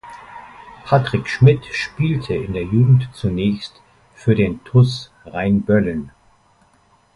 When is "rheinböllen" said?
5.25-6.09